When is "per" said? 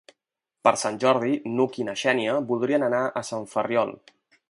0.67-0.71